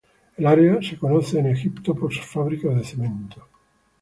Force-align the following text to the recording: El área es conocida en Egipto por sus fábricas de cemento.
El 0.35 0.47
área 0.47 0.79
es 0.79 0.97
conocida 0.97 1.41
en 1.41 1.49
Egipto 1.49 1.93
por 1.93 2.11
sus 2.11 2.25
fábricas 2.25 2.75
de 2.75 2.83
cemento. 2.83 3.47